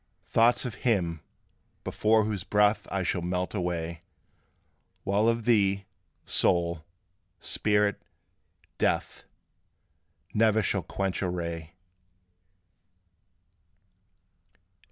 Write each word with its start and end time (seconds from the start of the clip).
"Thoughts 0.25 0.65
of 0.65 0.73
Him, 0.83 1.21
before 1.83 2.23
whose 2.23 2.43
breath 2.43 2.87
I 2.91 3.03
shall 3.03 3.21
melt 3.21 3.53
away; 3.53 4.01
While 5.03 5.29
of 5.29 5.45
thee, 5.45 5.85
soul 6.25 6.83
spirit, 7.39 8.01
death 8.79 9.25
Ne'er 10.33 10.63
shall 10.63 10.81
quench 10.81 11.21
a 11.21 11.29
ray!" 11.29 11.75